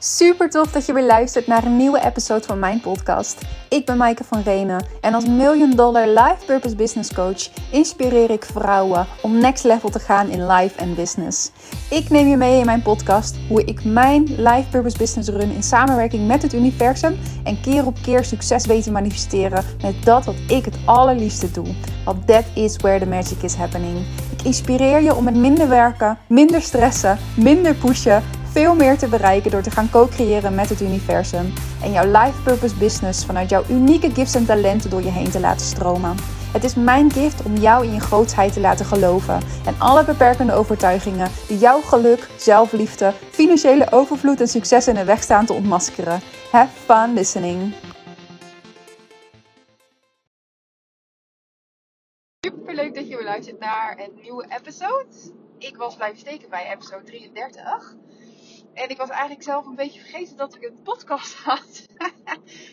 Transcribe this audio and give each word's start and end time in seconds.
Super 0.00 0.50
tof 0.50 0.70
dat 0.70 0.86
je 0.86 0.92
weer 0.92 1.06
luistert 1.06 1.46
naar 1.46 1.64
een 1.64 1.76
nieuwe 1.76 2.04
episode 2.04 2.44
van 2.44 2.58
mijn 2.58 2.80
podcast. 2.80 3.38
Ik 3.68 3.86
ben 3.86 3.96
Maaike 3.96 4.24
van 4.24 4.42
Renen 4.42 4.84
en 5.00 5.14
als 5.14 5.26
Million 5.26 5.70
Dollar 5.70 6.06
Life 6.06 6.44
Purpose 6.46 6.76
Business 6.76 7.14
Coach 7.14 7.48
inspireer 7.70 8.30
ik 8.30 8.44
vrouwen 8.44 9.06
om 9.22 9.38
next 9.38 9.64
level 9.64 9.88
te 9.88 9.98
gaan 9.98 10.28
in 10.28 10.46
life 10.46 10.78
en 10.78 10.94
business. 10.94 11.50
Ik 11.90 12.10
neem 12.10 12.28
je 12.28 12.36
mee 12.36 12.58
in 12.58 12.66
mijn 12.66 12.82
podcast 12.82 13.36
hoe 13.48 13.64
ik 13.64 13.84
mijn 13.84 14.22
Life 14.22 14.64
Purpose 14.70 14.98
Business 14.98 15.28
run 15.28 15.50
in 15.50 15.62
samenwerking 15.62 16.26
met 16.26 16.42
het 16.42 16.52
universum 16.52 17.18
en 17.44 17.60
keer 17.60 17.86
op 17.86 17.96
keer 18.02 18.24
succes 18.24 18.66
weet 18.66 18.82
te 18.82 18.90
manifesteren 18.90 19.64
met 19.82 20.04
dat 20.04 20.24
wat 20.24 20.36
ik 20.48 20.64
het 20.64 20.78
allerliefste 20.84 21.50
doe. 21.50 21.66
Want 22.04 22.26
that 22.26 22.44
is 22.54 22.76
where 22.76 22.98
the 22.98 23.06
magic 23.06 23.42
is 23.42 23.54
happening. 23.54 23.98
Ik 24.32 24.42
inspireer 24.42 25.02
je 25.02 25.14
om 25.14 25.24
met 25.24 25.36
minder 25.36 25.68
werken, 25.68 26.18
minder 26.26 26.62
stressen, 26.62 27.18
minder 27.36 27.74
pushen 27.74 28.22
veel 28.52 28.74
meer 28.74 28.98
te 28.98 29.08
bereiken 29.08 29.50
door 29.50 29.62
te 29.62 29.70
gaan 29.70 29.90
co-creëren 29.90 30.54
met 30.54 30.68
het 30.68 30.80
universum 30.80 31.52
en 31.82 31.92
jouw 31.92 32.06
life 32.06 32.42
purpose 32.42 32.74
business 32.74 33.24
vanuit 33.24 33.50
jouw 33.50 33.64
unieke 33.70 34.10
gifts 34.10 34.34
en 34.34 34.46
talenten 34.46 34.90
door 34.90 35.02
je 35.02 35.10
heen 35.10 35.30
te 35.30 35.40
laten 35.40 35.66
stromen. 35.66 36.16
Het 36.52 36.64
is 36.64 36.74
mijn 36.74 37.10
gift 37.10 37.42
om 37.42 37.56
jou 37.56 37.84
in 37.84 37.92
je 37.92 38.00
grootsheid 38.00 38.52
te 38.52 38.60
laten 38.60 38.86
geloven 38.86 39.40
en 39.66 39.74
alle 39.78 40.04
beperkende 40.04 40.52
overtuigingen 40.52 41.30
die 41.48 41.58
jouw 41.58 41.80
geluk, 41.80 42.28
zelfliefde, 42.36 43.12
financiële 43.30 43.92
overvloed 43.92 44.40
en 44.40 44.48
succes 44.48 44.88
in 44.88 44.94
de 44.94 45.04
weg 45.04 45.22
staan 45.22 45.46
te 45.46 45.52
ontmaskeren. 45.52 46.20
Have 46.50 46.72
fun 46.84 47.14
listening. 47.14 47.74
Super 52.40 52.74
leuk 52.74 52.94
dat 52.94 53.08
je 53.08 53.16
weer 53.16 53.24
luistert 53.24 53.58
naar 53.58 53.98
een 53.98 54.20
nieuwe 54.22 54.46
episode. 54.58 55.06
Ik 55.58 55.76
was 55.76 55.96
blijven 55.96 56.18
steken 56.18 56.50
bij 56.50 56.72
episode 56.72 57.04
33. 57.04 57.94
En 58.78 58.88
ik 58.88 58.96
was 58.96 59.08
eigenlijk 59.08 59.42
zelf 59.42 59.66
een 59.66 59.74
beetje 59.74 60.00
vergeten 60.00 60.36
dat 60.36 60.54
ik 60.54 60.62
een 60.62 60.82
podcast 60.82 61.34
had. 61.44 61.86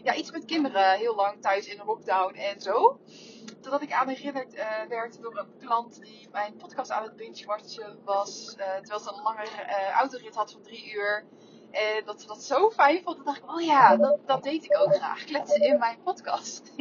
ja, 0.03 0.15
iets 0.15 0.31
met 0.31 0.45
kinderen 0.45 0.97
heel 0.97 1.15
lang 1.15 1.41
thuis 1.41 1.67
in 1.67 1.77
de 1.77 1.85
lockdown 1.85 2.33
en 2.35 2.61
zo. 2.61 2.99
Totdat 3.61 3.81
ik 3.81 3.91
aan 3.91 4.07
herinnerd 4.07 4.55
uh, 4.55 4.83
werd 4.89 5.21
door 5.21 5.37
een 5.37 5.57
klant 5.59 6.01
die 6.01 6.27
mijn 6.31 6.55
podcast 6.55 6.91
aan 6.91 7.03
het 7.03 7.15
binge-watchen 7.15 7.99
was. 8.03 8.55
Uh, 8.57 8.75
terwijl 8.75 8.99
ze 8.99 9.13
een 9.13 9.23
lange 9.23 9.43
uh, 9.43 9.89
autorit 9.89 10.35
had 10.35 10.51
van 10.51 10.61
drie 10.61 10.93
uur. 10.93 11.25
En 11.71 12.05
dat 12.05 12.21
ze 12.21 12.27
dat 12.27 12.43
zo 12.43 12.69
fijn 12.69 13.03
vond. 13.03 13.15
Dan 13.15 13.25
dacht 13.25 13.37
ik, 13.37 13.51
oh 13.51 13.61
ja, 13.61 13.95
dat, 13.95 14.19
dat 14.25 14.43
deed 14.43 14.63
ik 14.63 14.77
ook 14.77 14.95
graag. 14.95 15.23
Kletsen 15.23 15.61
in 15.61 15.79
mijn 15.79 15.97
podcast. 16.03 16.73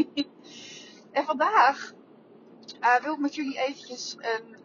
en 1.13 1.25
vandaag 1.25 1.93
wil 3.03 3.13
ik 3.13 3.19
met 3.19 3.35
jullie 3.35 3.59
eventjes 3.59 4.17
een 4.19 4.57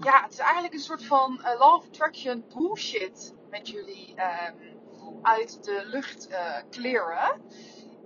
ja, 0.00 0.22
het 0.22 0.32
is 0.32 0.38
eigenlijk 0.38 0.74
een 0.74 0.80
soort 0.80 1.04
van 1.04 1.40
uh, 1.42 1.58
law 1.58 1.74
of 1.74 1.86
attraction 1.86 2.44
bullshit 2.54 3.34
met 3.50 3.68
jullie 3.68 4.14
um, 4.48 4.78
uit 5.22 5.64
de 5.64 5.82
lucht 5.86 6.28
uh. 6.30 7.30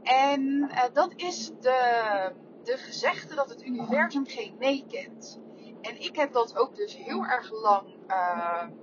En 0.03 0.43
uh, 0.43 0.83
dat 0.93 1.13
is 1.17 1.51
de, 1.61 2.33
de 2.65 2.77
gezegde 2.77 3.35
dat 3.35 3.49
het 3.49 3.65
universum 3.65 4.27
geen 4.27 4.57
nee 4.59 4.85
kent. 4.89 5.41
En 5.81 6.01
ik 6.01 6.17
heb 6.17 6.33
dat 6.33 6.57
ook 6.57 6.77
dus 6.77 6.97
heel 6.97 7.25
erg 7.25 7.51
lang 7.51 7.95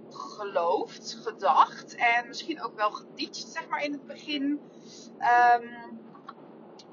geloofd, 0.09 1.17
gedacht 1.23 1.95
en 1.95 2.27
misschien 2.27 2.61
ook 2.61 2.75
wel 2.75 2.91
geteacht, 2.91 3.51
zeg 3.51 3.67
maar 3.67 3.83
in 3.83 3.91
het 3.91 4.05
begin. 4.05 4.61
Um, 5.59 6.05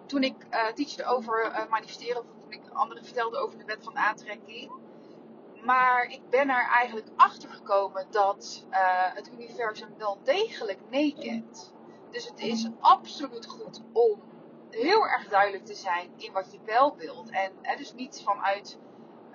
toen 0.06 0.22
ik 0.22 0.46
uh, 0.50 0.66
teachte 0.66 1.04
over 1.04 1.66
manifesteren, 1.70 2.20
of 2.20 2.26
toen 2.42 2.52
ik 2.52 2.62
anderen 2.72 3.04
vertelde 3.04 3.36
over 3.36 3.58
de 3.58 3.64
wet 3.64 3.84
van 3.84 3.96
aantrekking. 3.96 4.70
Maar 5.64 6.04
ik 6.04 6.30
ben 6.30 6.50
er 6.50 6.68
eigenlijk 6.68 7.08
achter 7.16 7.50
gekomen 7.50 8.06
dat 8.10 8.66
uh, 8.70 8.76
het 9.14 9.30
universum 9.32 9.88
wel 9.98 10.18
degelijk 10.22 10.78
nee 10.90 11.16
kent. 11.18 11.74
Dus 12.10 12.28
het 12.28 12.40
is 12.40 12.68
absoluut 12.80 13.46
goed 13.46 13.82
om 13.92 14.22
heel 14.70 15.06
erg 15.06 15.28
duidelijk 15.28 15.66
te 15.66 15.74
zijn 15.74 16.12
in 16.16 16.32
wat 16.32 16.52
je 16.52 16.58
wel 16.64 16.96
wilt. 16.96 17.30
En 17.30 17.52
dus 17.76 17.92
niet 17.94 18.22
vanuit 18.24 18.78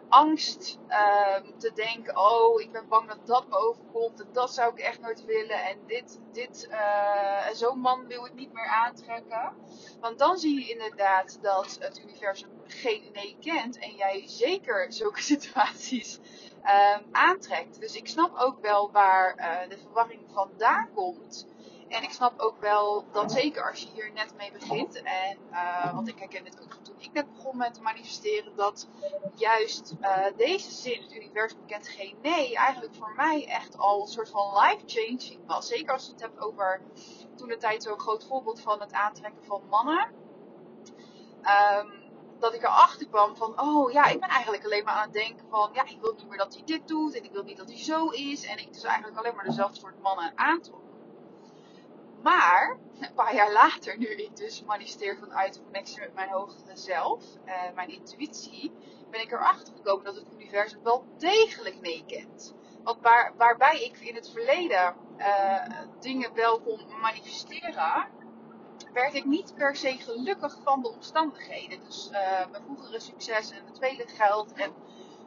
angst 0.09 0.79
uh, 0.89 1.35
te 1.57 1.71
denken: 1.73 2.17
oh, 2.17 2.61
ik 2.61 2.71
ben 2.71 2.87
bang 2.87 3.07
dat 3.07 3.27
dat 3.27 3.47
me 3.47 3.57
overkomt. 3.57 4.21
En 4.21 4.27
dat 4.31 4.53
zou 4.53 4.73
ik 4.73 4.79
echt 4.79 4.99
nooit 4.99 5.25
willen. 5.25 5.63
En 5.63 5.77
dit, 5.87 6.19
dit, 6.31 6.67
uh, 6.71 7.47
zo'n 7.53 7.79
man 7.79 8.07
wil 8.07 8.25
ik 8.25 8.33
niet 8.33 8.53
meer 8.53 8.67
aantrekken. 8.67 9.53
Want 9.99 10.19
dan 10.19 10.37
zie 10.37 10.59
je 10.59 10.71
inderdaad 10.71 11.37
dat 11.41 11.77
het 11.79 11.99
universum 11.99 12.58
geen 12.73 13.09
nee 13.13 13.37
kent. 13.39 13.77
En 13.79 13.95
jij 13.95 14.23
zeker 14.25 14.93
zulke 14.93 15.21
situaties 15.33 16.19
uh, 16.63 16.97
aantrekt. 17.11 17.79
Dus 17.79 17.95
ik 17.95 18.07
snap 18.07 18.37
ook 18.37 18.61
wel 18.61 18.91
waar 18.91 19.37
uh, 19.37 19.69
de 19.69 19.77
verwarring 19.77 20.21
vandaan 20.33 20.89
komt. 20.93 21.47
En 21.89 22.03
ik 22.03 22.11
snap 22.11 22.39
ook 22.39 22.61
wel 22.61 23.05
dat 23.11 23.31
zeker 23.31 23.69
als 23.69 23.81
je 23.81 23.89
hier 23.93 24.11
net 24.13 24.33
mee 24.37 24.51
begint. 24.51 25.01
En, 25.01 25.37
uh, 25.51 25.93
want 25.93 26.07
ik 26.07 26.19
herken 26.19 26.45
het 26.45 26.61
ook 26.61 26.73
toen 26.73 26.95
ik 26.99 27.13
net 27.13 27.33
begon 27.33 27.57
met 27.57 27.73
te 27.73 27.81
manifesteren. 27.81 28.55
Dat 28.55 28.87
juist 29.35 29.93
uh, 30.01 30.25
deze 30.37 30.71
zin, 30.71 31.01
het 31.01 31.15
universum 31.15 31.65
kent 31.65 31.87
geen 31.87 32.15
nee, 32.21 32.55
eigenlijk 32.55 32.95
voor 32.95 33.13
mij 33.15 33.47
echt 33.47 33.77
al 33.77 34.01
een 34.01 34.07
soort 34.07 34.29
van 34.29 34.53
life-changing 34.53 35.39
was. 35.45 35.67
Zeker 35.67 35.93
als 35.93 36.05
je 36.05 36.11
het 36.11 36.21
hebt 36.21 36.39
over 36.39 36.81
toen 37.35 37.47
de 37.47 37.57
tijd 37.57 37.83
zo'n 37.83 37.99
groot 37.99 38.25
voorbeeld 38.25 38.61
van 38.61 38.79
het 38.79 38.93
aantrekken 38.93 39.43
van 39.43 39.61
mannen. 39.69 40.07
Um, 41.43 41.98
dat 42.39 42.53
ik 42.53 42.63
erachter 42.63 43.07
kwam 43.07 43.35
van, 43.35 43.61
oh 43.61 43.91
ja, 43.91 44.05
ik 44.05 44.19
ben 44.19 44.29
eigenlijk 44.29 44.65
alleen 44.65 44.83
maar 44.83 44.93
aan 44.93 45.03
het 45.03 45.13
denken 45.13 45.45
van, 45.49 45.69
ja, 45.73 45.83
ik 45.85 45.97
wil 46.01 46.13
niet 46.17 46.29
meer 46.29 46.37
dat 46.37 46.53
hij 46.53 46.63
dit 46.65 46.87
doet 46.87 47.15
en 47.15 47.23
ik 47.23 47.31
wil 47.31 47.43
niet 47.43 47.57
dat 47.57 47.67
hij 47.67 47.77
zo 47.77 48.07
is. 48.07 48.45
En 48.45 48.57
ik 48.57 48.73
dus 48.73 48.83
eigenlijk 48.83 49.17
alleen 49.17 49.35
maar 49.35 49.45
dezelfde 49.45 49.79
soort 49.79 50.01
mannen 50.01 50.31
aantrok. 50.35 50.81
Maar, 52.21 52.77
een 52.99 53.13
paar 53.13 53.35
jaar 53.35 53.51
later, 53.51 53.97
nu 53.97 54.05
ik 54.05 54.35
dus 54.35 54.63
manifesteer 54.63 55.17
vanuit 55.17 55.61
connectie 55.63 55.99
met 55.99 56.13
mijn 56.13 56.29
hogere 56.29 56.77
zelf, 56.77 57.23
uh, 57.45 57.53
mijn 57.75 57.89
intuïtie, 57.89 58.71
ben 59.11 59.21
ik 59.21 59.31
erachter 59.31 59.73
gekomen 59.75 60.05
dat 60.05 60.15
het 60.15 60.31
universum 60.33 60.83
wel 60.83 61.05
degelijk 61.17 61.81
nee 61.81 62.03
kent. 62.07 62.53
Want 62.83 63.01
waar, 63.01 63.33
waarbij 63.37 63.83
ik 63.83 63.99
in 63.99 64.15
het 64.15 64.29
verleden 64.29 64.95
uh, 65.17 65.81
dingen 65.99 66.33
wel 66.33 66.59
kon 66.59 66.81
manifesteren, 67.01 68.07
werd 68.93 69.13
ik 69.13 69.25
niet 69.25 69.53
per 69.55 69.75
se 69.75 69.97
gelukkig 69.97 70.57
van 70.63 70.81
de 70.81 70.89
omstandigheden. 70.89 71.79
Dus 71.85 72.09
uh, 72.11 72.51
mijn 72.51 72.63
vroegere 72.63 72.99
succes 72.99 73.51
en 73.51 73.65
het 73.65 73.75
tweede 73.75 74.07
geld 74.07 74.53
en 74.53 74.73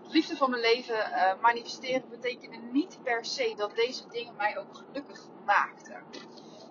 de 0.03 0.09
liefde 0.09 0.37
van 0.37 0.51
mijn 0.51 0.63
leven 0.63 0.95
uh, 0.95 1.41
manifesteren 1.41 2.09
betekende 2.11 2.57
niet 2.73 2.99
per 3.03 3.25
se 3.25 3.55
dat 3.57 3.75
deze 3.75 4.09
dingen 4.09 4.37
mij 4.37 4.59
ook 4.59 4.77
gelukkig 4.77 5.27
maakten. 5.47 6.05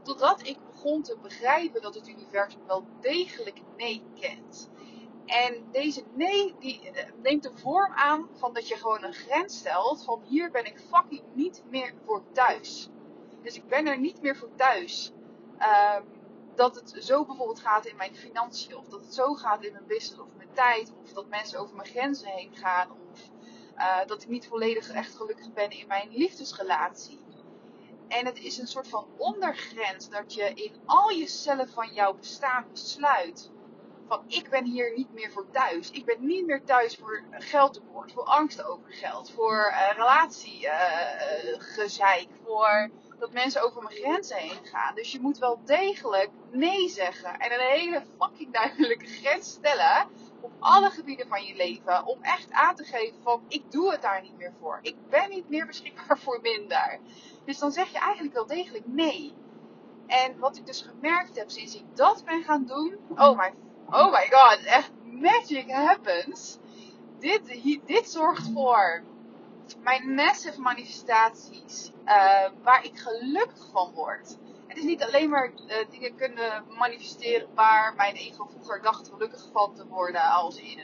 Totdat 0.04 0.48
ik 0.48 0.58
begon 0.66 1.02
te 1.02 1.18
begrijpen 1.22 1.82
dat 1.82 1.96
het 1.96 2.08
universum 2.08 2.66
wel 2.68 2.86
degelijk 3.00 3.62
nee 3.78 4.04
kent. 4.20 4.70
En 5.26 5.66
deze 5.72 6.04
nee 6.16 6.56
die 6.60 6.92
neemt 7.22 7.44
de 7.44 7.52
vorm 7.56 7.94
aan 7.94 8.30
van 8.34 8.54
dat 8.54 8.68
je 8.68 8.76
gewoon 8.76 9.04
een 9.04 9.14
grens 9.14 9.58
stelt 9.58 10.04
van 10.04 10.22
hier 10.28 10.52
ben 10.52 10.66
ik 10.66 10.80
fucking 10.80 11.24
niet 11.34 11.64
meer 11.70 11.94
voor 12.06 12.24
thuis. 12.32 12.90
Dus 13.42 13.56
ik 13.56 13.68
ben 13.68 13.88
er 13.88 14.00
niet 14.00 14.22
meer 14.22 14.36
voor 14.36 14.56
thuis. 14.56 15.12
Um, 15.60 16.21
dat 16.56 16.76
het 16.76 16.96
zo 17.00 17.26
bijvoorbeeld 17.26 17.60
gaat 17.60 17.86
in 17.86 17.96
mijn 17.96 18.16
financiën, 18.16 18.78
of 18.78 18.88
dat 18.88 19.02
het 19.02 19.14
zo 19.14 19.34
gaat 19.34 19.64
in 19.64 19.72
mijn 19.72 19.88
business 19.88 20.22
of 20.22 20.28
mijn 20.38 20.54
tijd, 20.54 20.94
of 21.04 21.14
dat 21.14 21.28
mensen 21.28 21.60
over 21.60 21.76
mijn 21.76 21.88
grenzen 21.88 22.28
heen 22.28 22.56
gaan, 22.56 22.92
of 22.92 23.30
uh, 23.78 24.06
dat 24.06 24.22
ik 24.22 24.30
niet 24.30 24.48
volledig 24.48 24.90
echt 24.90 25.16
gelukkig 25.16 25.54
ben 25.54 25.70
in 25.70 25.88
mijn 25.88 26.10
liefdesrelatie. 26.12 27.20
En 28.08 28.26
het 28.26 28.38
is 28.38 28.58
een 28.58 28.68
soort 28.68 28.88
van 28.88 29.08
ondergrens 29.18 30.10
dat 30.10 30.34
je 30.34 30.54
in 30.54 30.82
al 30.86 31.10
je 31.10 31.28
cellen 31.28 31.70
van 31.70 31.94
jouw 31.94 32.14
bestaan 32.14 32.66
besluit 32.72 33.52
van 34.08 34.24
ik 34.28 34.50
ben 34.50 34.66
hier 34.66 34.94
niet 34.96 35.14
meer 35.14 35.32
voor 35.32 35.50
thuis. 35.52 35.92
Ik 35.92 36.06
ben 36.06 36.26
niet 36.26 36.46
meer 36.46 36.64
thuis 36.64 36.96
voor 36.96 37.24
geldtekort, 37.32 38.12
voor 38.12 38.24
angst 38.24 38.64
over 38.64 38.92
geld, 38.92 39.32
voor 39.32 39.72
uh, 39.72 39.92
relatiegezeik, 39.96 42.28
voor 42.44 42.92
dat 43.22 43.32
mensen 43.32 43.64
over 43.64 43.84
mijn 43.84 43.96
grenzen 43.96 44.38
heen 44.38 44.66
gaan. 44.66 44.96
Dus 44.96 45.12
je 45.12 45.20
moet 45.20 45.38
wel 45.38 45.60
degelijk 45.66 46.30
nee 46.52 46.90
zeggen 46.90 47.40
en 47.40 47.52
een 47.54 47.80
hele 47.80 48.04
fucking 48.20 48.54
duidelijke 48.54 49.06
grens 49.06 49.50
stellen 49.50 50.08
op 50.42 50.52
alle 50.60 50.90
gebieden 50.90 51.28
van 51.28 51.44
je 51.44 51.56
leven. 51.56 52.06
Om 52.06 52.18
echt 52.22 52.52
aan 52.52 52.76
te 52.76 52.84
geven 52.84 53.22
van 53.24 53.44
ik 53.48 53.72
doe 53.72 53.92
het 53.92 54.02
daar 54.02 54.22
niet 54.22 54.38
meer 54.38 54.54
voor. 54.60 54.80
Ik 54.82 54.96
ben 55.10 55.30
niet 55.30 55.50
meer 55.50 55.66
beschikbaar 55.66 56.20
voor 56.20 56.40
minder. 56.42 57.00
Dus 57.46 57.58
dan 57.60 57.72
zeg 57.72 57.92
je 57.92 58.00
eigenlijk 58.00 58.34
wel 58.34 58.46
degelijk 58.46 58.88
nee. 58.88 59.34
En 60.08 60.40
wat 60.40 60.58
ik 60.58 60.66
dus 60.66 60.82
gemerkt 60.82 61.36
heb 61.36 61.50
sinds 61.50 61.76
ik 61.76 61.84
dat 61.94 62.24
ben 62.26 62.44
gaan 62.44 62.66
doen. 62.66 62.98
Oh 63.10 63.38
my, 63.38 63.54
oh 63.90 64.12
my 64.12 64.28
god, 64.30 64.66
echt 64.66 64.92
magic 65.04 65.72
happens. 65.72 66.58
Dit, 67.20 67.62
dit 67.86 68.10
zorgt 68.10 68.52
voor 68.54 69.04
mijn 69.80 70.14
massive 70.14 70.62
manifestaties. 70.62 71.92
Uh, 72.06 72.50
waar 72.64 72.86
ik 72.86 73.00
gelukkig 73.00 73.68
van 73.72 73.92
word. 73.94 74.38
Het 74.68 74.78
is 74.78 74.84
niet 74.84 75.04
alleen 75.04 75.30
maar 75.30 75.52
uh, 75.68 75.76
dingen 75.90 76.16
kunnen 76.16 76.64
manifesteren 76.78 77.48
waar 77.56 77.96
mijn 77.96 78.16
ego 78.16 78.46
vroeger 78.46 78.82
dacht 78.82 79.08
gelukkig 79.08 79.50
van 79.52 79.74
te 79.76 79.88
worden. 79.88 80.22
Als 80.22 80.58
in 80.58 80.80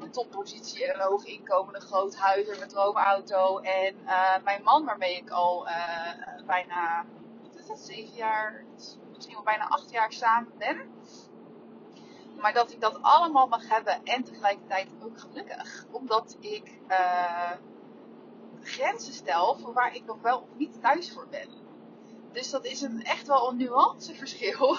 een, 0.00 0.10
toppositie, 0.10 0.94
een 0.94 1.00
hoog 1.00 1.24
inkomen, 1.24 1.74
een 1.74 1.80
groot 1.80 2.16
huis, 2.16 2.48
een 2.48 2.68
droomauto. 2.68 3.58
En 3.58 3.94
uh, 4.04 4.42
mijn 4.44 4.62
man 4.62 4.84
waarmee 4.84 5.16
ik 5.16 5.30
al 5.30 5.68
bijna 6.46 7.04
is 7.58 7.68
het, 7.68 7.78
zeven 7.78 8.14
jaar, 8.14 8.64
misschien 9.14 9.34
wel 9.34 9.44
bijna 9.44 9.68
acht 9.68 9.90
jaar 9.90 10.12
samen 10.12 10.52
ben. 10.58 10.90
Maar 12.40 12.52
dat 12.52 12.72
ik 12.72 12.80
dat 12.80 13.02
allemaal 13.02 13.46
mag 13.46 13.68
hebben 13.68 14.04
en 14.04 14.24
tegelijkertijd 14.24 14.88
ook 15.02 15.20
gelukkig. 15.20 15.86
Omdat 15.90 16.36
ik 16.40 16.78
grenzen 18.66 19.12
stel 19.12 19.58
voor 19.58 19.72
waar 19.72 19.94
ik 19.94 20.04
nog 20.04 20.20
wel 20.22 20.38
of 20.38 20.56
niet 20.56 20.80
thuis 20.80 21.12
voor 21.12 21.28
ben. 21.30 21.48
Dus 22.32 22.50
dat 22.50 22.64
is 22.64 22.80
een, 22.80 23.02
echt 23.02 23.26
wel 23.26 23.50
een 23.50 23.56
nuanceverschil. 23.56 24.76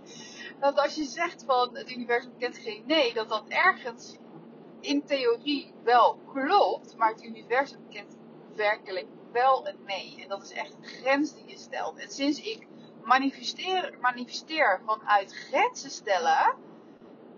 dat 0.60 0.78
als 0.78 0.94
je 0.94 1.04
zegt 1.04 1.44
van 1.44 1.76
het 1.76 1.90
universum 1.90 2.36
kent 2.38 2.58
geen 2.58 2.82
nee, 2.86 3.14
dat 3.14 3.28
dat 3.28 3.44
ergens 3.48 4.16
in 4.80 5.04
theorie 5.04 5.72
wel 5.84 6.18
klopt, 6.32 6.96
maar 6.96 7.08
het 7.08 7.24
universum 7.24 7.88
kent 7.88 8.16
werkelijk 8.54 9.06
wel 9.32 9.68
een 9.68 9.78
nee. 9.86 10.22
En 10.22 10.28
dat 10.28 10.42
is 10.42 10.52
echt 10.52 10.74
een 10.74 10.84
grens 10.84 11.34
die 11.34 11.46
je 11.46 11.58
stelt. 11.58 11.98
En 11.98 12.10
sinds 12.10 12.40
ik 12.40 12.66
manifesteer, 13.02 13.96
manifesteer 14.00 14.80
vanuit 14.84 15.34
grenzen 15.34 15.90
stellen, 15.90 16.56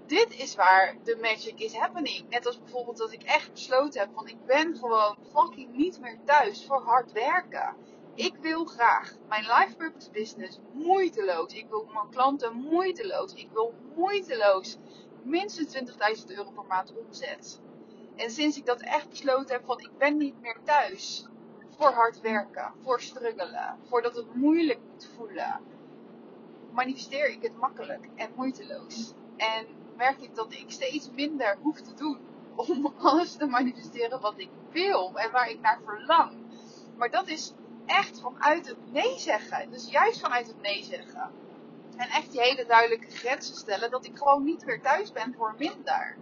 dit 0.06 0.34
is 0.38 0.54
waar 0.54 0.96
de 1.04 1.18
magic 1.20 1.60
is 1.60 1.74
happening. 1.74 2.28
Net 2.28 2.46
als 2.46 2.58
bijvoorbeeld 2.58 2.96
dat 2.96 3.12
ik 3.12 3.22
echt 3.22 3.52
besloten 3.52 4.00
heb 4.00 4.10
van 4.14 4.28
ik 4.28 4.46
ben 4.46 4.76
gewoon 4.76 5.16
fucking 5.32 5.76
niet 5.76 6.00
meer 6.00 6.18
thuis 6.24 6.66
voor 6.66 6.82
hard 6.82 7.12
werken. 7.12 7.76
Ik 8.14 8.36
wil 8.36 8.64
graag 8.64 9.16
mijn 9.28 9.42
life 9.42 9.76
purpose 9.76 10.10
business 10.10 10.58
moeiteloos. 10.72 11.54
Ik 11.54 11.68
wil 11.68 11.88
mijn 11.92 12.08
klanten 12.10 12.56
moeiteloos. 12.56 13.34
Ik 13.34 13.48
wil 13.52 13.74
moeiteloos 13.94 14.78
minstens 15.22 15.74
20.000 15.76 16.26
euro 16.26 16.50
per 16.50 16.64
maand 16.68 16.92
omzet. 16.96 17.60
En 18.16 18.30
sinds 18.30 18.56
ik 18.56 18.66
dat 18.66 18.80
echt 18.80 19.08
besloten 19.08 19.54
heb 19.54 19.64
van 19.64 19.80
ik 19.80 19.98
ben 19.98 20.16
niet 20.16 20.40
meer 20.40 20.58
thuis 20.64 21.26
voor 21.76 21.90
hard 21.90 22.20
werken, 22.20 22.72
voor 22.82 23.00
struggelen, 23.00 23.78
voor 23.88 24.02
dat 24.02 24.16
het 24.16 24.34
moeilijk 24.34 24.80
moet 24.90 25.08
voelen, 25.16 25.60
manifesteer 26.72 27.28
ik 27.28 27.42
het 27.42 27.56
makkelijk 27.56 28.08
en 28.14 28.30
moeiteloos. 28.36 29.14
En 29.36 29.66
merk 29.96 30.20
ik 30.20 30.34
dat 30.34 30.52
ik 30.52 30.64
steeds 30.66 31.10
minder 31.10 31.58
hoef 31.62 31.80
te 31.80 31.94
doen 31.94 32.18
om 32.54 32.94
alles 33.02 33.36
te 33.36 33.46
manifesteren 33.46 34.20
wat 34.20 34.38
ik 34.38 34.50
wil 34.70 35.12
en 35.14 35.30
waar 35.30 35.50
ik 35.50 35.60
naar 35.60 35.80
verlang. 35.84 36.32
Maar 36.96 37.10
dat 37.10 37.28
is 37.28 37.52
echt 37.86 38.20
vanuit 38.20 38.66
het 38.66 38.92
nee 38.92 39.18
zeggen. 39.18 39.70
Dus 39.70 39.90
juist 39.90 40.20
vanuit 40.20 40.46
het 40.46 40.60
nee 40.60 40.84
zeggen. 40.84 41.30
En 41.96 42.08
echt 42.08 42.30
die 42.30 42.40
hele 42.40 42.66
duidelijke 42.66 43.10
grenzen 43.10 43.54
stellen 43.54 43.90
dat 43.90 44.04
ik 44.04 44.16
gewoon 44.16 44.44
niet 44.44 44.64
meer 44.64 44.80
thuis 44.80 45.12
ben 45.12 45.34
voor 45.36 45.54
minder. 45.58 46.16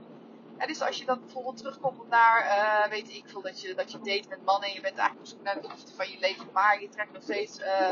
En 0.57 0.69
dus 0.69 0.83
als 0.83 0.99
je 0.99 1.05
dan 1.05 1.21
bijvoorbeeld 1.21 1.57
terugkomt 1.57 2.09
naar, 2.09 2.45
uh, 2.45 2.91
weet 2.91 3.09
ik 3.09 3.25
veel, 3.27 3.43
dat 3.43 3.61
je, 3.61 3.75
dat 3.75 3.93
je 3.93 3.99
date 3.99 4.29
met 4.29 4.45
mannen 4.45 4.69
en 4.69 4.75
je 4.75 4.81
bent 4.81 4.97
eigenlijk 4.97 5.21
op 5.21 5.27
zoek 5.27 5.43
naar 5.43 5.61
de 5.61 5.69
liefde 5.69 5.93
van 5.95 6.11
je 6.11 6.19
leven, 6.19 6.47
maar 6.53 6.81
je 6.81 6.89
trekt 6.89 7.13
nog 7.13 7.23
steeds 7.23 7.59
uh, 7.59 7.89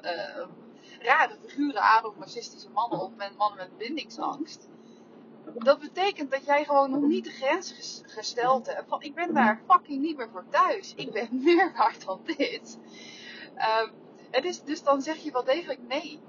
rare 1.08 1.36
figuren 1.46 1.82
aan 1.82 2.04
of 2.04 2.16
narcistische 2.16 2.70
mannen 2.70 3.00
op 3.00 3.16
met 3.16 3.36
mannen 3.36 3.58
met 3.58 3.76
bindingsangst. 3.76 4.68
Dat 5.54 5.78
betekent 5.78 6.30
dat 6.30 6.44
jij 6.44 6.64
gewoon 6.64 6.90
nog 6.90 7.00
niet 7.00 7.24
de 7.24 7.30
grens 7.30 8.02
gesteld 8.06 8.66
hebt 8.74 8.88
van 8.88 9.02
ik 9.02 9.14
ben 9.14 9.34
daar 9.34 9.60
fucking 9.68 10.00
niet 10.00 10.16
meer 10.16 10.30
voor 10.30 10.44
thuis. 10.50 10.92
Ik 10.96 11.12
ben 11.12 11.28
meer 11.44 11.72
waard 11.76 12.04
dan 12.04 12.20
dit. 12.24 12.78
Um, 13.82 13.92
het 14.30 14.44
is, 14.44 14.62
dus 14.62 14.82
dan 14.82 15.02
zeg 15.02 15.16
je 15.16 15.32
wel 15.32 15.44
degelijk 15.44 15.80
nee. 15.88 16.20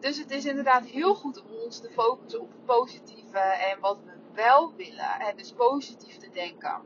Dus 0.00 0.18
het 0.18 0.30
is 0.30 0.44
inderdaad 0.44 0.84
heel 0.84 1.14
goed 1.14 1.42
om 1.42 1.50
ons 1.64 1.80
te 1.80 1.90
focussen 1.90 2.40
op 2.40 2.50
het 2.50 2.64
positieve 2.64 3.38
en 3.38 3.80
wat 3.80 3.98
we 4.04 4.12
wel 4.34 4.74
willen. 4.74 5.20
En 5.20 5.36
dus 5.36 5.52
positief 5.52 6.16
te 6.16 6.30
denken. 6.30 6.80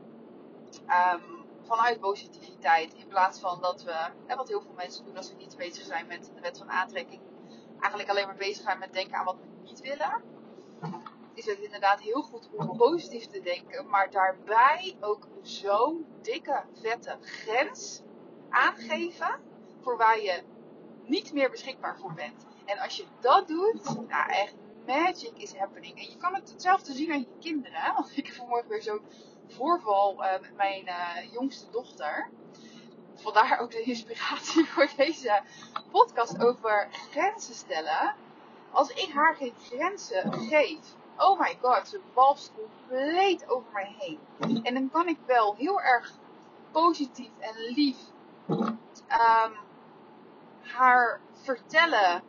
Um, 0.87 1.45
vanuit 1.65 1.99
positiviteit. 1.99 2.93
In 2.93 3.07
plaats 3.07 3.39
van 3.39 3.61
dat 3.61 3.83
we, 3.83 4.09
en 4.27 4.37
wat 4.37 4.47
heel 4.47 4.61
veel 4.61 4.73
mensen 4.75 5.05
doen 5.05 5.17
als 5.17 5.27
ze 5.27 5.35
niet 5.35 5.57
bezig 5.57 5.85
zijn 5.85 6.07
met 6.07 6.31
de 6.35 6.41
wet 6.41 6.57
van 6.57 6.71
aantrekking, 6.71 7.21
eigenlijk 7.79 8.09
alleen 8.09 8.25
maar 8.25 8.35
bezig 8.35 8.63
zijn 8.63 8.79
met 8.79 8.93
denken 8.93 9.17
aan 9.17 9.25
wat 9.25 9.37
we 9.39 9.63
niet 9.63 9.81
willen. 9.81 10.23
Is 11.45 11.51
het 11.51 11.63
inderdaad 11.63 12.01
heel 12.01 12.21
goed 12.21 12.49
om 12.51 12.77
positief 12.77 13.25
te 13.27 13.41
denken, 13.41 13.89
maar 13.89 14.11
daarbij 14.11 14.97
ook 14.99 15.27
zo'n 15.41 16.05
dikke, 16.21 16.63
vette 16.81 17.17
grens 17.21 18.01
aangeven 18.49 19.39
voor 19.81 19.97
waar 19.97 20.21
je 20.21 20.43
niet 21.03 21.33
meer 21.33 21.49
beschikbaar 21.49 21.97
voor 21.97 22.13
bent. 22.13 22.45
En 22.65 22.79
als 22.79 22.97
je 22.97 23.05
dat 23.19 23.47
doet, 23.47 23.83
nou 24.07 24.29
echt 24.29 24.55
magic 24.85 25.37
is 25.37 25.55
happening. 25.55 25.97
En 25.97 26.09
je 26.09 26.17
kan 26.17 26.33
het 26.33 26.49
hetzelfde 26.49 26.93
zien 26.93 27.11
aan 27.11 27.19
je 27.19 27.37
kinderen. 27.39 27.93
Want 27.95 28.17
ik 28.17 28.25
heb 28.25 28.35
vanmorgen 28.35 28.69
weer 28.69 28.81
zo'n 28.81 29.01
voorval 29.47 30.23
uh, 30.23 30.31
met 30.41 30.55
mijn 30.55 30.85
uh, 30.85 31.31
jongste 31.31 31.71
dochter. 31.71 32.29
Vandaar 33.15 33.59
ook 33.59 33.71
de 33.71 33.81
inspiratie 33.81 34.65
voor 34.71 34.89
deze 34.97 35.41
podcast 35.91 36.43
over 36.43 36.87
grenzen 36.91 37.55
stellen. 37.55 38.15
Als 38.71 38.89
ik 38.89 39.11
haar 39.13 39.35
geen 39.35 39.53
grenzen 39.63 40.33
geef, 40.33 40.95
oh 41.17 41.39
my 41.39 41.57
god, 41.61 41.87
ze 41.87 41.99
walst 42.13 42.51
compleet 42.55 43.49
over 43.49 43.71
mij 43.73 43.95
heen. 43.97 44.19
En 44.63 44.73
dan 44.73 44.89
kan 44.89 45.07
ik 45.07 45.17
wel 45.25 45.55
heel 45.55 45.81
erg 45.81 46.11
positief 46.71 47.31
en 47.39 47.73
lief 47.73 47.97
um, 48.49 49.53
haar 50.61 51.19
vertellen 51.31 52.23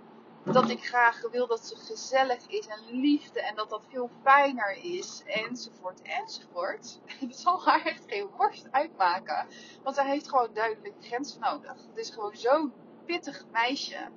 dat 0.53 0.71
ik 0.71 0.85
graag 0.85 1.31
wil 1.31 1.47
dat 1.47 1.67
ze 1.67 1.77
gezellig 1.77 2.47
is 2.47 2.67
en 2.67 3.01
liefde 3.01 3.43
en 3.43 3.55
dat 3.55 3.71
dat 3.71 3.85
veel 3.89 4.11
fijner 4.23 4.79
is, 4.83 5.23
enzovoort, 5.27 6.03
enzovoort. 6.03 6.99
Het 7.21 7.37
zal 7.37 7.65
haar 7.65 7.85
echt 7.85 8.05
geen 8.07 8.29
worst 8.37 8.69
uitmaken, 8.71 9.47
want 9.83 9.97
zij 9.97 10.07
heeft 10.07 10.29
gewoon 10.29 10.51
duidelijk 10.53 10.95
grenzen 11.01 11.41
nodig. 11.41 11.77
Het 11.89 11.97
is 11.97 12.11
gewoon 12.11 12.37
zo'n 12.37 12.73
pittig 13.05 13.45
meisje 13.53 14.09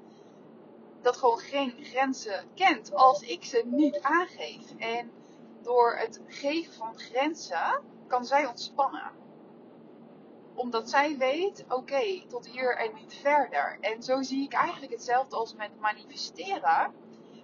dat 1.01 1.17
gewoon 1.17 1.39
geen 1.39 1.73
grenzen 1.81 2.49
kent 2.55 2.93
als 2.93 3.21
ik 3.21 3.43
ze 3.43 3.61
niet 3.65 3.99
aangeef. 4.01 4.75
En 4.77 5.11
door 5.61 5.95
het 5.95 6.21
geven 6.27 6.73
van 6.73 6.99
grenzen 6.99 7.83
kan 8.07 8.25
zij 8.25 8.45
ontspannen 8.45 9.19
omdat 10.59 10.89
zij 10.89 11.17
weet, 11.17 11.65
oké, 11.69 12.27
tot 12.27 12.47
hier 12.47 12.75
en 12.75 12.93
niet 12.93 13.13
verder. 13.13 13.77
En 13.81 14.03
zo 14.03 14.21
zie 14.21 14.43
ik 14.43 14.53
eigenlijk 14.53 14.91
hetzelfde 14.91 15.35
als 15.35 15.55
met 15.55 15.79
manifesteren. 15.79 16.93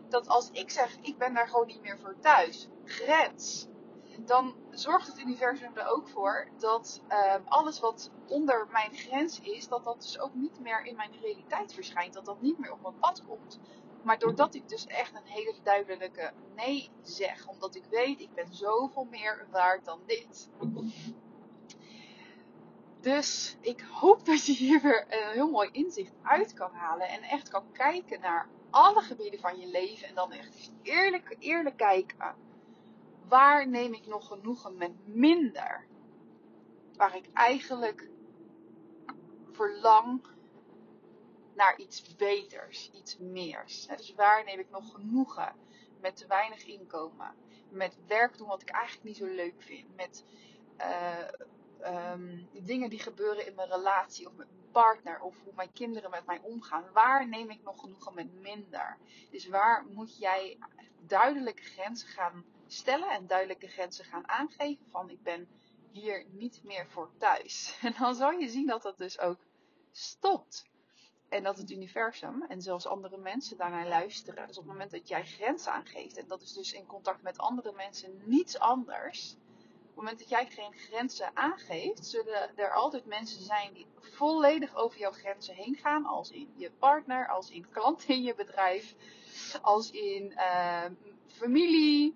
Dat 0.10 0.28
als 0.28 0.50
ik 0.52 0.70
zeg, 0.70 0.98
ik 1.02 1.18
ben 1.18 1.34
daar 1.34 1.48
gewoon 1.48 1.68
niet 1.68 1.82
meer 1.82 1.98
voor 2.00 2.16
thuis, 2.20 2.70
grens. 2.86 3.68
Dan 4.20 4.56
zorgt 4.80 5.08
het 5.08 5.20
universum 5.20 5.78
er 5.78 5.88
ook 5.88 6.08
voor 6.08 6.48
dat 6.58 7.02
uh, 7.10 7.36
alles 7.46 7.80
wat 7.80 8.12
onder 8.28 8.68
mijn 8.72 8.94
grens 8.94 9.40
is, 9.40 9.68
dat 9.68 9.84
dat 9.84 10.02
dus 10.02 10.20
ook 10.20 10.34
niet 10.34 10.60
meer 10.60 10.86
in 10.86 10.96
mijn 10.96 11.12
realiteit 11.22 11.74
verschijnt. 11.74 12.14
Dat 12.14 12.26
dat 12.26 12.42
niet 12.42 12.58
meer 12.58 12.72
op 12.72 12.82
mijn 12.82 13.00
pad 13.00 13.24
komt. 13.28 13.60
Maar 14.04 14.20
doordat 14.20 14.56
ik 14.56 14.70
dus 14.70 14.86
echt 14.86 15.16
een 15.16 15.26
hele 15.26 15.56
duidelijke 15.64 16.32
nee 16.56 16.92
zeg, 17.02 17.48
omdat 17.48 17.76
ik 17.76 17.86
weet, 17.90 18.20
ik 18.20 18.34
ben 18.34 18.54
zoveel 18.54 19.08
meer 19.10 19.48
waard 19.52 19.86
dan 19.86 20.00
dit. 20.06 20.50
Dus 23.02 23.58
ik 23.62 23.82
hoop 23.82 24.26
dat 24.26 24.46
je 24.46 24.54
hier 24.54 24.82
weer 24.82 25.06
een 25.10 25.32
heel 25.34 25.50
mooi 25.50 25.70
inzicht 25.72 26.14
uit 26.24 26.54
kan 26.54 26.72
halen. 26.74 27.08
En 27.08 27.22
echt 27.22 27.50
kan 27.50 27.72
kijken 27.72 28.20
naar 28.20 28.50
alle 28.70 29.02
gebieden 29.02 29.40
van 29.40 29.60
je 29.60 29.68
leven. 29.68 30.08
En 30.08 30.16
dan 30.16 30.32
echt 30.32 30.72
eerlijk, 30.82 31.36
eerlijk 31.40 31.78
kijken. 31.78 32.45
Waar 33.28 33.68
neem 33.68 33.94
ik 33.94 34.06
nog 34.06 34.28
genoegen 34.28 34.78
met 34.78 34.92
minder? 35.08 35.86
Waar 36.96 37.16
ik 37.16 37.30
eigenlijk 37.34 38.10
verlang 39.52 40.22
naar 41.56 41.80
iets 41.80 42.16
beters, 42.16 42.92
iets 42.94 43.18
meers. 43.18 43.88
Dus 43.88 44.14
waar 44.16 44.44
neem 44.44 44.60
ik 44.60 44.70
nog 44.70 44.92
genoegen 44.92 45.56
met 46.02 46.18
te 46.18 46.28
weinig 46.28 46.66
inkomen? 46.66 47.36
Met 47.70 47.98
werk 48.08 48.38
doen 48.38 48.48
wat 48.48 48.62
ik 48.62 48.70
eigenlijk 48.70 49.04
niet 49.04 49.18
zo 49.18 49.26
leuk 49.26 49.62
vind. 49.62 49.96
Met 49.96 50.26
uh, 50.80 52.12
um, 52.12 52.48
dingen 52.52 52.90
die 52.90 53.00
gebeuren 53.00 53.48
in 53.48 53.56
mijn 53.56 53.70
relatie 53.70 54.28
of 54.28 54.36
met 54.36 54.48
mijn 54.48 54.72
partner 54.72 55.20
of 55.20 55.36
hoe 55.44 55.54
mijn 55.56 55.74
kinderen 55.74 56.10
met 56.10 56.26
mij 56.26 56.40
omgaan. 56.42 56.84
Waar 56.94 57.28
neem 57.28 57.50
ik 57.50 57.64
nog 57.64 57.80
genoegen 57.80 58.14
met 58.14 58.34
minder? 58.34 58.98
Dus 59.32 59.48
waar 59.48 59.86
moet 59.86 60.18
jij 60.18 60.58
duidelijke 61.00 61.64
grenzen 61.64 62.08
gaan 62.08 62.46
stellen 62.68 63.10
en 63.10 63.28
duidelijke 63.28 63.68
grenzen 63.68 64.06
gaan 64.06 64.30
aangeven 64.30 64.86
van 64.92 65.10
ik 65.10 65.24
ben 65.24 65.48
hier 65.92 66.26
niet 66.32 66.64
meer 66.64 66.88
voor 66.88 67.10
thuis. 67.18 67.78
En 67.82 67.94
dan 68.00 68.16
zal 68.16 68.32
je 68.32 68.50
zien 68.50 68.68
dat 68.68 68.82
dat 68.82 68.98
dus 68.98 69.20
ook 69.20 69.40
stopt. 69.92 70.66
En 71.30 71.44
dat 71.44 71.58
het 71.58 71.72
universum 71.72 72.44
en 72.44 72.62
zelfs 72.62 72.88
andere 72.88 73.18
mensen 73.18 73.58
daarnaar 73.58 73.88
luisteren. 73.88 74.48
Dus 74.48 74.58
op 74.58 74.64
het 74.64 74.72
moment 74.72 74.92
dat 74.92 75.08
jij 75.08 75.26
grenzen 75.26 75.72
aangeeft, 75.72 76.18
en 76.18 76.28
dat 76.28 76.42
is 76.42 76.54
dus 76.54 76.74
in 76.74 76.86
contact 76.86 77.22
met 77.22 77.38
andere 77.38 77.72
mensen 77.72 78.22
niets 78.26 78.60
anders, 78.60 79.36
op 79.96 80.02
het 80.02 80.10
moment 80.10 80.20
dat 80.20 80.30
jij 80.30 80.48
geen 80.48 80.74
grenzen 80.74 81.32
aangeeft, 81.34 82.06
zullen 82.06 82.58
er 82.58 82.74
altijd 82.74 83.06
mensen 83.06 83.44
zijn 83.44 83.74
die 83.74 83.86
volledig 84.00 84.76
over 84.76 85.00
jouw 85.00 85.12
grenzen 85.12 85.56
heen 85.56 85.76
gaan. 85.76 86.06
Als 86.06 86.32
in 86.32 86.54
je 86.58 86.72
partner, 86.72 87.28
als 87.28 87.50
in 87.50 87.70
klanten 87.70 88.08
in 88.08 88.24
je 88.24 88.36
bedrijf, 88.36 88.96
als 89.62 89.92
in 89.92 90.32
uh, 90.32 90.86
familie, 91.28 92.16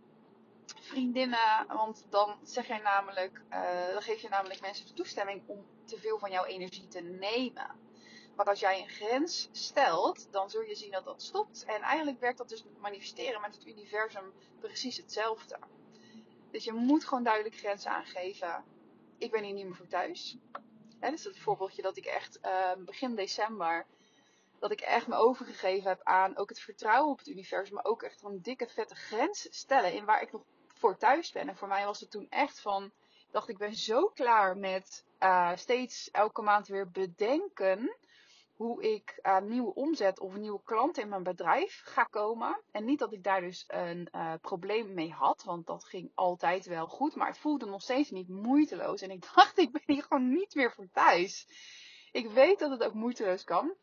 vriendinnen. 0.90 1.68
Want 1.68 2.06
dan 2.10 2.40
zeg 2.44 2.68
jij 2.68 2.80
namelijk, 2.80 3.42
uh, 3.50 3.92
dan 3.94 4.02
geef 4.02 4.22
je 4.22 4.30
namelijk 4.30 4.62
mensen 4.62 4.88
de 4.88 4.94
toestemming 4.94 5.44
om 5.48 5.66
te 5.86 5.98
veel 5.98 6.20
van 6.20 6.32
jouw 6.32 6.46
energie 6.46 6.88
te 6.88 7.02
nemen. 7.02 7.88
Maar 8.36 8.46
als 8.46 8.60
jij 8.60 8.82
een 8.82 8.90
grens 8.90 9.50
stelt, 9.52 10.28
dan 10.32 10.50
zul 10.50 10.62
je 10.62 10.76
zien 10.76 10.92
dat 10.92 11.06
dat 11.06 11.22
stopt. 11.22 11.64
En 11.66 11.82
eigenlijk 11.82 12.20
werkt 12.20 12.38
dat 12.38 12.50
dus 12.50 12.64
met 12.64 12.80
manifesteren 12.80 13.42
met 13.42 13.56
het 13.56 13.66
universum 13.66 14.34
precies 14.60 14.98
hetzelfde. 14.98 15.60
Dus 16.52 16.64
je 16.64 16.74
moet 16.74 17.06
gewoon 17.06 17.24
duidelijk 17.24 17.56
grenzen 17.56 17.92
aangeven. 17.92 18.64
Ik 19.18 19.32
ben 19.32 19.44
hier 19.44 19.54
niet 19.54 19.66
meer 19.66 19.76
voor 19.76 19.88
thuis. 19.88 20.38
Hè, 21.00 21.10
dus 21.10 21.24
het 21.24 21.40
voorbeeldje 21.40 21.82
dat 21.82 21.98
ik 21.98 22.06
echt 22.06 22.40
uh, 22.46 22.72
begin 22.78 23.16
december, 23.16 23.86
dat 24.60 24.72
ik 24.72 24.82
echt 24.82 25.08
me 25.08 25.16
overgegeven 25.16 25.90
heb 25.90 26.04
aan 26.04 26.38
ook 26.38 26.50
het 26.50 26.60
vertrouwen 26.60 27.12
op 27.12 27.18
het 27.18 27.28
universum, 27.28 27.76
maar 27.76 27.86
ook 27.86 28.04
echt 28.04 28.24
een 28.24 28.42
dikke 28.42 28.68
vette 28.68 28.96
grens 28.96 29.48
stellen 29.50 29.94
in 29.94 30.06
waar 30.06 30.22
ik 30.22 30.32
nog 30.32 30.44
voor 30.80 30.98
thuis 30.98 31.32
ben. 31.32 31.50
En 31.50 31.56
voor 31.56 31.68
mij 31.68 31.86
was 31.86 32.00
het 32.00 32.12
toen 32.12 32.28
echt 32.30 32.62
van, 32.62 32.92
dacht 33.32 33.50
ik 33.50 33.58
ben 33.58 33.76
zo 33.76 34.08
klaar 34.08 34.58
met 34.58 35.06
uh, 35.20 35.56
steeds 35.56 36.12
elke 36.12 36.42
maand 36.42 36.68
weer 36.68 36.90
bedenken 36.90 37.96
hoe 38.56 38.84
ik 38.94 39.20
uh, 39.24 39.40
nieuwe 39.40 39.74
omzet 39.74 40.20
of 40.20 40.36
nieuwe 40.36 40.62
klanten 40.64 41.04
in 41.04 41.10
mijn 41.10 41.24
bedrijf 41.24 41.82
ga 41.86 42.04
komen. 42.04 42.62
En 42.72 42.86
niet 42.86 43.00
dat 43.00 43.14
ik 43.14 43.24
daar 43.24 43.42
dus 43.42 43.64
een 43.68 44.08
uh, 44.16 44.34
probleem 44.42 44.94
mee 44.94 45.12
had, 45.12 45.44
want 45.44 45.68
dat 45.68 45.86
ging 45.86 46.12
altijd 46.16 46.66
wel 46.66 46.88
goed. 46.88 47.16
Maar 47.16 47.28
het 47.28 47.38
voelde 47.38 47.66
nog 47.66 47.82
steeds 47.82 48.12
niet 48.12 48.30
moeiteloos. 48.30 49.02
En 49.02 49.12
ik 49.12 49.30
dacht, 49.36 49.58
ik 49.58 49.72
ben 49.72 49.82
hier 49.86 50.04
gewoon 50.04 50.30
niet 50.30 50.56
meer 50.56 50.72
voor 50.72 50.90
thuis. 50.92 51.48
Ik 52.12 52.30
weet 52.30 52.60
dat 52.60 52.72
het 52.72 52.84
ook 52.84 52.94
moeiteloos 52.94 53.44
kan. 53.44 53.74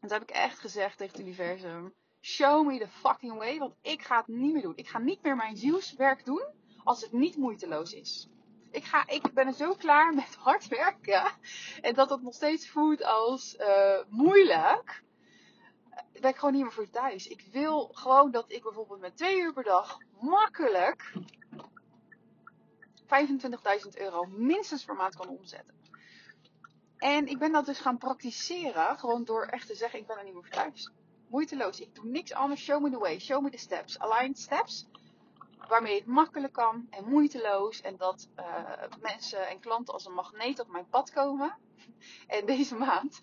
En 0.00 0.12
heb 0.12 0.22
ik 0.22 0.30
echt 0.30 0.58
gezegd 0.58 0.98
tegen 0.98 1.16
het 1.16 1.26
universum: 1.26 1.94
Show 2.24 2.64
me 2.64 2.78
the 2.78 2.88
fucking 2.88 3.36
way, 3.36 3.58
want 3.58 3.74
ik 3.82 4.02
ga 4.02 4.16
het 4.16 4.26
niet 4.26 4.52
meer 4.52 4.62
doen. 4.62 4.76
Ik 4.76 4.88
ga 4.88 4.98
niet 4.98 5.22
meer 5.22 5.36
mijn 5.36 5.56
zielswerk 5.56 6.24
doen 6.24 6.44
als 6.84 7.00
het 7.00 7.12
niet 7.12 7.36
moeiteloos 7.36 7.92
is. 7.92 8.28
Ik, 8.70 8.84
ga, 8.84 9.06
ik 9.06 9.32
ben 9.34 9.46
er 9.46 9.52
zo 9.52 9.74
klaar 9.74 10.14
met 10.14 10.34
hard 10.44 10.68
werken. 10.68 11.22
En 11.80 11.94
dat 11.94 12.10
het 12.10 12.22
nog 12.22 12.34
steeds 12.34 12.68
voelt 12.68 13.04
als 13.04 13.56
uh, 13.58 13.98
moeilijk. 14.08 15.02
Ben 16.20 16.30
ik 16.30 16.36
gewoon 16.36 16.54
niet 16.54 16.62
meer 16.62 16.72
voor 16.72 16.90
thuis. 16.90 17.26
Ik 17.26 17.44
wil 17.52 17.90
gewoon 17.92 18.30
dat 18.30 18.52
ik 18.52 18.62
bijvoorbeeld 18.62 19.00
met 19.00 19.16
twee 19.16 19.40
uur 19.40 19.52
per 19.52 19.64
dag 19.64 19.98
makkelijk 20.20 21.12
25.000 23.84 23.88
euro 23.94 24.24
minstens 24.24 24.84
per 24.84 24.94
maand 24.94 25.16
kan 25.16 25.28
omzetten. 25.28 25.74
En 26.96 27.26
ik 27.26 27.38
ben 27.38 27.52
dat 27.52 27.66
dus 27.66 27.78
gaan 27.78 27.98
praktiseren. 27.98 28.98
Gewoon 28.98 29.24
door 29.24 29.44
echt 29.44 29.66
te 29.66 29.74
zeggen, 29.74 29.98
ik 29.98 30.06
ben 30.06 30.16
er 30.16 30.24
niet 30.24 30.34
meer 30.34 30.42
voor 30.42 30.54
thuis. 30.54 30.92
Moeiteloos. 31.28 31.80
Ik 31.80 31.94
doe 31.94 32.06
niks 32.06 32.32
anders. 32.32 32.62
Show 32.62 32.82
me 32.82 32.90
the 32.90 32.98
way. 32.98 33.18
Show 33.18 33.42
me 33.42 33.50
the 33.50 33.58
steps. 33.58 33.98
Aligned 33.98 34.38
steps 34.38 34.86
waarmee 35.68 35.94
het 35.94 36.06
makkelijk 36.06 36.52
kan 36.52 36.86
en 36.90 37.04
moeiteloos. 37.08 37.80
En 37.80 37.96
dat 37.96 38.28
uh, 38.38 38.70
mensen 39.00 39.48
en 39.48 39.60
klanten 39.60 39.94
als 39.94 40.06
een 40.06 40.14
magneet 40.14 40.60
op 40.60 40.68
mijn 40.68 40.88
pad 40.88 41.10
komen. 41.10 41.56
En 42.26 42.46
deze 42.46 42.74
maand, 42.74 43.22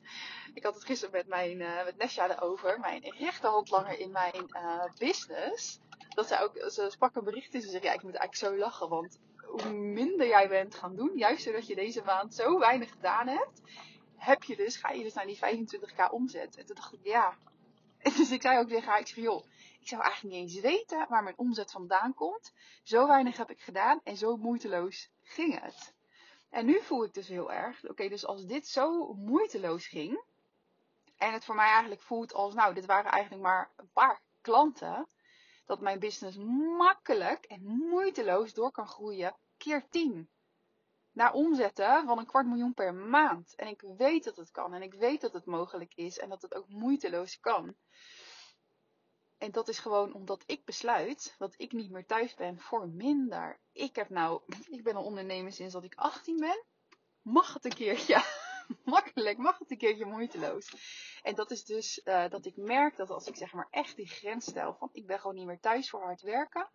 ik 0.53 0.63
had 0.63 0.74
het 0.74 0.86
gisteren 0.86 1.13
met, 1.13 1.27
mijn, 1.27 1.60
uh, 1.60 1.84
met 1.84 1.98
Nesja 1.98 2.29
erover, 2.29 2.79
mijn 2.79 3.01
rechterhandlanger 3.01 4.00
in 4.00 4.12
mijn 4.12 4.46
uh, 4.50 4.84
business. 4.98 5.79
Dat 6.10 6.27
zij 6.27 6.41
ook, 6.41 6.72
ze 6.72 6.88
sprak 6.89 7.15
een 7.15 7.24
bericht 7.24 7.53
in. 7.53 7.62
Ze 7.62 7.70
zei, 7.70 7.84
ja, 7.84 7.93
ik 7.93 8.03
moet 8.03 8.15
eigenlijk 8.15 8.53
zo 8.53 8.65
lachen, 8.65 8.89
want 8.89 9.20
hoe 9.51 9.72
minder 9.72 10.27
jij 10.27 10.48
bent 10.48 10.75
gaan 10.75 10.96
doen, 10.96 11.12
juist 11.15 11.43
zodat 11.43 11.67
je 11.67 11.75
deze 11.75 12.01
maand 12.03 12.34
zo 12.34 12.60
weinig 12.60 12.91
gedaan 12.91 13.27
hebt, 13.27 13.62
heb 14.17 14.43
je 14.43 14.55
dus, 14.55 14.75
ga 14.75 14.89
je 14.91 15.03
dus 15.03 15.13
naar 15.13 15.25
die 15.25 15.39
25k 15.39 16.12
omzet. 16.12 16.58
En 16.58 16.65
toen 16.65 16.75
dacht 16.75 16.93
ik, 16.93 17.00
ja. 17.03 17.38
Dus 18.17 18.31
ik 18.31 18.41
zei 18.41 18.60
ook 18.60 18.67
tegen 18.67 18.89
haar, 18.89 19.00
ik 19.00 19.08
zeg, 19.08 19.24
joh, 19.24 19.46
ik 19.79 19.88
zou 19.88 20.01
eigenlijk 20.01 20.36
niet 20.36 20.43
eens 20.43 20.60
weten 20.60 21.05
waar 21.10 21.24
mijn 21.24 21.38
omzet 21.38 21.72
vandaan 21.72 22.13
komt. 22.13 22.53
Zo 22.84 23.08
weinig 23.08 23.38
heb 23.38 23.50
ik 23.50 23.62
gedaan 23.62 24.01
en 24.03 24.17
zo 24.17 24.38
moeiteloos 24.38 25.10
ging 25.22 25.62
het. 25.62 25.93
En 26.50 26.65
nu 26.65 26.81
voel 26.81 27.03
ik 27.03 27.13
dus 27.13 27.27
heel 27.27 27.51
erg, 27.51 27.84
oké, 27.84 28.10
dus 28.10 28.25
als 28.25 28.46
dit 28.46 28.67
zo 28.67 29.13
moeiteloos 29.13 29.88
ging, 29.88 30.24
en 31.17 31.34
het 31.34 31.46
voor 31.46 31.55
mij 31.55 31.70
eigenlijk 31.70 32.01
voelt 32.01 32.34
als, 32.34 32.53
nou, 32.53 32.74
dit 32.74 32.86
waren 32.86 33.12
eigenlijk 33.12 33.43
maar 33.43 33.72
een 33.75 33.91
paar 33.93 34.22
klanten, 34.41 35.08
dat 35.65 35.81
mijn 35.81 36.00
business 36.00 36.38
makkelijk 36.77 37.46
en 37.46 37.62
moeiteloos 37.63 38.53
door 38.53 38.72
kan 38.72 38.88
groeien 38.88 39.36
keer 39.58 39.88
10. 39.89 40.29
Naar 41.12 41.34
omzetten 41.34 42.06
van 42.06 42.18
een 42.18 42.25
kwart 42.25 42.48
miljoen 42.48 42.74
per 42.74 42.94
maand. 42.94 43.56
En 43.56 43.68
ik 43.68 43.84
weet 43.98 44.24
dat 44.24 44.36
het 44.36 44.51
kan 44.51 44.74
en 44.74 44.82
ik 44.82 44.94
weet 44.94 45.22
dat 45.22 45.34
het 45.34 45.46
mogelijk 45.46 45.96
is 45.96 46.20
en 46.20 46.30
dat 46.30 46.41
het 46.41 46.56
ook 46.56 46.70
moeiteloos 46.70 47.39
kan. 47.39 47.75
En 49.41 49.51
dat 49.51 49.68
is 49.68 49.80
gewoon 49.80 50.13
omdat 50.13 50.44
ik 50.46 50.65
besluit 50.65 51.36
dat 51.38 51.53
ik 51.58 51.72
niet 51.72 51.91
meer 51.91 52.06
thuis 52.06 52.36
ben 52.36 52.60
voor 52.60 52.89
minder. 52.89 53.60
Ik 53.72 53.96
heb 53.96 54.10
nou, 54.10 54.41
ik 54.77 54.84
ben 54.84 54.96
een 54.96 55.01
ondernemer 55.01 55.51
sinds 55.51 55.74
dat 55.74 55.84
ik 55.84 55.96
18 55.96 56.38
ben. 56.38 56.65
Mag 57.22 57.53
het 57.53 57.65
een 57.65 57.74
keertje? 57.74 58.24
Makkelijk, 58.84 59.38
mag 59.38 59.60
het 59.60 59.72
een 59.72 59.77
keertje 59.77 60.06
moeiteloos. 60.06 60.74
En 61.22 61.36
dat 61.36 61.51
is 61.51 61.65
dus 61.65 62.01
uh, 62.03 62.30
dat 62.30 62.46
ik 62.46 62.58
merk 62.58 62.96
dat 62.96 63.10
als 63.10 63.27
ik 63.27 63.36
zeg 63.36 63.53
maar 63.53 63.68
echt 63.70 63.96
die 63.96 64.08
grens 64.08 64.46
stel 64.46 64.74
van 64.74 64.89
ik 64.91 65.08
ben 65.08 65.20
gewoon 65.20 65.36
niet 65.36 65.46
meer 65.46 65.60
thuis 65.60 65.89
voor 65.89 66.01
hard 66.01 66.22
werken. 66.22 66.70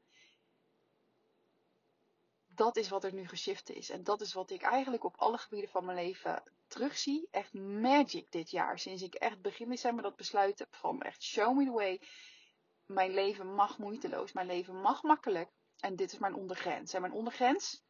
Dat 2.57 2.77
is 2.77 2.89
wat 2.89 3.05
er 3.05 3.13
nu 3.13 3.29
geshift 3.29 3.71
is. 3.71 3.91
En 3.91 4.05
dat 4.05 4.21
is 4.21 4.33
wat 4.33 4.51
ik 4.51 4.63
eigenlijk 4.63 5.05
op 5.05 5.17
alle 5.17 5.39
gebieden 5.39 5.71
van 5.71 5.85
mijn 5.85 5.97
leven 5.97 6.43
terugzie. 6.67 7.29
Echt 7.31 7.53
magic 7.53 8.31
dit 8.31 8.51
jaar. 8.51 8.79
Sinds 8.79 9.03
ik 9.03 9.15
echt 9.15 9.41
begin 9.41 9.69
december 9.69 10.03
dat 10.03 10.17
besluit 10.17 10.59
heb 10.59 10.75
van 10.75 11.03
echt 11.03 11.23
show 11.23 11.57
me 11.57 11.65
the 11.65 11.71
way 11.71 12.01
mijn 12.87 13.15
leven 13.15 13.55
mag 13.55 13.79
moeiteloos, 13.79 14.33
mijn 14.33 14.47
leven 14.47 14.81
mag 14.81 15.03
makkelijk. 15.03 15.51
En 15.77 15.97
dit 15.97 16.13
is 16.13 16.19
mijn 16.19 16.35
ondergrens. 16.35 16.93
En 16.93 17.01
mijn 17.01 17.13
ondergrens, 17.13 17.83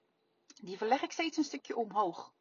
die 0.47 0.77
verleg 0.77 1.03
ik 1.03 1.13
steeds 1.13 1.37
een 1.37 1.45
stukje 1.45 1.77
omhoog. 1.77 2.35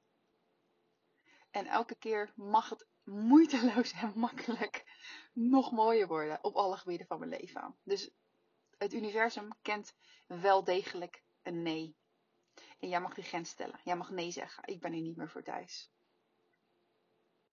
En 1.51 1.65
elke 1.65 1.95
keer 1.95 2.33
mag 2.35 2.69
het 2.69 2.87
moeiteloos 3.03 3.91
en 3.91 4.11
makkelijk 4.15 4.83
nog 5.33 5.71
mooier 5.71 6.07
worden 6.07 6.43
op 6.43 6.55
alle 6.55 6.77
gebieden 6.77 7.07
van 7.07 7.19
mijn 7.19 7.31
leven. 7.31 7.77
Dus 7.83 8.09
het 8.77 8.93
universum 8.93 9.49
kent 9.61 9.95
wel 10.27 10.63
degelijk 10.63 11.23
een 11.41 11.61
nee. 11.61 11.95
En 12.85 12.91
jij 12.91 13.01
mag 13.01 13.13
die 13.13 13.23
grens 13.23 13.49
stellen. 13.49 13.79
Jij 13.83 13.95
mag 13.95 14.09
nee 14.09 14.31
zeggen. 14.31 14.63
Ik 14.65 14.81
ben 14.81 14.91
hier 14.93 15.01
niet 15.01 15.17
meer 15.17 15.29
voor 15.29 15.43
thuis. 15.43 15.94